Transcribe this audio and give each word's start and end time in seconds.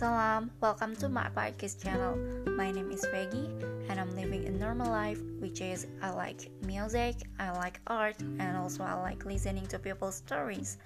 Salam, 0.00 0.50
welcome 0.62 0.96
to 0.96 1.10
my 1.10 1.28
podcast 1.36 1.84
channel. 1.84 2.16
My 2.56 2.70
name 2.70 2.90
is 2.90 3.04
Peggy, 3.12 3.50
and 3.90 4.00
I'm 4.00 4.16
living 4.16 4.46
a 4.46 4.50
normal 4.50 4.90
life, 4.90 5.20
which 5.40 5.60
is 5.60 5.88
I 6.00 6.08
like 6.08 6.48
music, 6.64 7.16
I 7.38 7.50
like 7.50 7.82
art, 7.86 8.18
and 8.18 8.56
also 8.56 8.82
I 8.82 8.94
like 8.94 9.26
listening 9.26 9.66
to 9.66 9.78
people's 9.78 10.14
stories. 10.14 10.78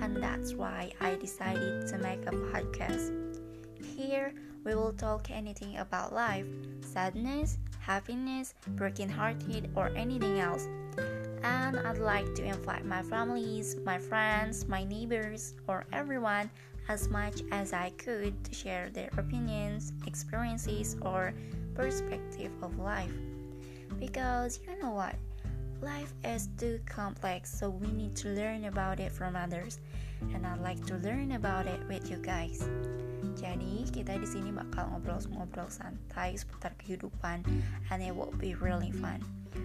And 0.00 0.16
that's 0.16 0.54
why 0.54 0.92
I 0.98 1.16
decided 1.16 1.88
to 1.88 1.98
make 1.98 2.24
a 2.24 2.32
podcast. 2.48 3.12
Here, 3.84 4.32
we 4.64 4.74
will 4.74 4.94
talk 4.94 5.30
anything 5.30 5.76
about 5.76 6.14
life, 6.14 6.46
sadness, 6.80 7.58
happiness, 7.80 8.54
broken-hearted, 8.68 9.72
or 9.76 9.88
anything 9.94 10.40
else. 10.40 10.66
I'd 11.76 11.98
like 11.98 12.34
to 12.36 12.44
invite 12.44 12.84
my 12.84 13.02
families, 13.02 13.76
my 13.84 13.98
friends, 13.98 14.68
my 14.68 14.84
neighbors, 14.84 15.54
or 15.66 15.84
everyone 15.92 16.50
as 16.88 17.08
much 17.08 17.42
as 17.52 17.72
I 17.72 17.90
could 17.98 18.32
to 18.44 18.54
share 18.54 18.88
their 18.88 19.10
opinions, 19.18 19.92
experiences, 20.06 20.96
or 21.02 21.34
perspective 21.74 22.52
of 22.62 22.78
life. 22.78 23.12
Because 24.00 24.60
you 24.66 24.80
know 24.80 24.90
what? 24.90 25.16
Life 25.80 26.12
is 26.24 26.48
too 26.58 26.80
complex, 26.86 27.52
so 27.52 27.70
we 27.70 27.92
need 27.92 28.16
to 28.16 28.28
learn 28.28 28.64
about 28.64 28.98
it 28.98 29.12
from 29.12 29.36
others. 29.36 29.78
And 30.34 30.46
I'd 30.46 30.60
like 30.60 30.84
to 30.86 30.96
learn 30.96 31.32
about 31.32 31.66
it 31.66 31.80
with 31.86 32.10
you 32.10 32.16
guys. 32.16 32.66
Jadi, 33.38 33.86
kita 33.86 34.18
di 34.18 34.26
sini 34.26 34.50
bakal 34.50 34.90
ngobrol-ngobrol 34.90 35.70
santai 35.70 36.34
seputar 36.34 36.74
kehidupan 36.82 37.46
and 37.92 37.98
it 38.02 38.10
will 38.10 38.34
be 38.42 38.58
really 38.58 38.90
fun. 38.90 39.22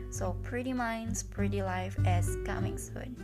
So, 0.10 0.36
Pretty 0.44 0.74
Minds, 0.74 1.24
Pretty 1.24 1.62
Life 1.62 1.98
is 2.06 2.38
coming 2.46 2.78
soon. 2.78 3.16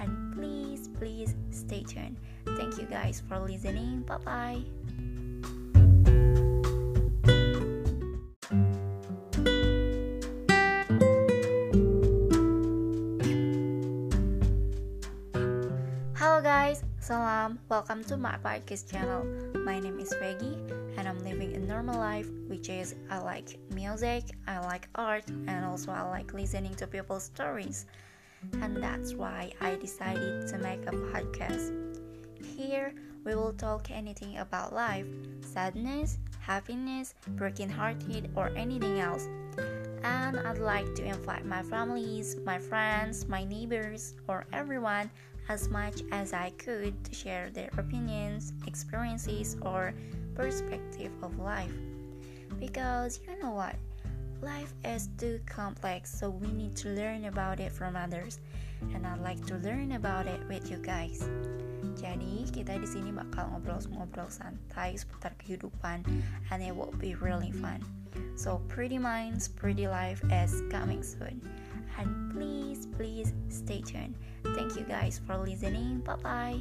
And 0.00 0.34
please, 0.34 0.88
please 0.88 1.34
stay 1.50 1.82
tuned. 1.82 2.16
Thank 2.56 2.78
you 2.78 2.86
guys 2.86 3.22
for 3.28 3.38
listening. 3.38 4.02
Bye 4.02 4.18
bye. 4.18 4.62
Salam. 17.10 17.58
Welcome 17.68 18.04
to 18.04 18.16
my 18.16 18.38
podcast 18.38 18.86
channel. 18.86 19.26
My 19.66 19.80
name 19.80 19.98
is 19.98 20.14
Peggy, 20.14 20.54
and 20.94 21.08
I'm 21.08 21.18
living 21.26 21.56
a 21.56 21.58
normal 21.58 21.98
life, 21.98 22.30
which 22.46 22.68
is 22.68 22.94
I 23.10 23.18
like 23.18 23.58
music, 23.74 24.30
I 24.46 24.60
like 24.60 24.86
art, 24.94 25.26
and 25.26 25.64
also 25.64 25.90
I 25.90 26.02
like 26.02 26.32
listening 26.32 26.72
to 26.76 26.86
people's 26.86 27.24
stories. 27.24 27.86
And 28.62 28.80
that's 28.80 29.14
why 29.14 29.50
I 29.60 29.74
decided 29.74 30.46
to 30.54 30.58
make 30.58 30.86
a 30.86 30.94
podcast. 31.10 31.74
Here, 32.46 32.94
we 33.24 33.34
will 33.34 33.54
talk 33.54 33.90
anything 33.90 34.38
about 34.38 34.72
life, 34.72 35.06
sadness, 35.42 36.16
happiness, 36.38 37.16
broken-hearted, 37.34 38.30
or 38.36 38.54
anything 38.54 39.00
else. 39.00 39.26
And 40.02 40.40
I'd 40.40 40.58
like 40.58 40.94
to 40.96 41.04
invite 41.04 41.44
my 41.44 41.62
families, 41.62 42.36
my 42.44 42.58
friends, 42.58 43.28
my 43.28 43.44
neighbors, 43.44 44.14
or 44.28 44.46
everyone 44.52 45.10
as 45.48 45.68
much 45.68 46.02
as 46.12 46.32
I 46.32 46.50
could 46.56 46.94
to 47.04 47.14
share 47.14 47.50
their 47.50 47.70
opinions, 47.76 48.52
experiences, 48.66 49.56
or 49.62 49.92
perspective 50.34 51.12
of 51.22 51.38
life. 51.38 51.74
Because 52.58 53.20
you 53.26 53.38
know 53.42 53.50
what? 53.50 53.76
Life 54.40 54.72
is 54.84 55.08
too 55.18 55.40
complex, 55.44 56.08
so 56.18 56.30
we 56.30 56.48
need 56.48 56.76
to 56.76 56.88
learn 56.88 57.26
about 57.26 57.60
it 57.60 57.72
from 57.72 57.94
others. 57.94 58.40
And 58.94 59.06
I'd 59.06 59.20
like 59.20 59.44
to 59.46 59.56
learn 59.56 59.92
about 59.92 60.26
it 60.26 60.40
with 60.48 60.70
you 60.70 60.78
guys. 60.78 61.28
Jadi, 62.00 62.48
kita 62.48 62.80
di 62.80 62.88
sini 62.88 63.12
bakal 63.12 63.52
ngobrol-ngobrol 63.52 64.32
santai 64.32 64.96
seputar 64.96 65.36
kehidupan 65.36 66.00
and 66.48 66.58
it 66.64 66.72
will 66.72 66.94
be 66.96 67.12
really 67.20 67.52
fun. 67.52 67.84
So, 68.34 68.62
Pretty 68.68 68.98
Minds, 68.98 69.48
Pretty 69.48 69.86
Life 69.86 70.22
is 70.30 70.62
coming 70.70 71.02
soon. 71.02 71.40
And 71.98 72.32
please, 72.32 72.86
please 72.86 73.32
stay 73.48 73.82
tuned. 73.82 74.14
Thank 74.54 74.76
you 74.76 74.82
guys 74.82 75.20
for 75.26 75.36
listening. 75.36 76.00
Bye 76.00 76.16
bye. 76.16 76.60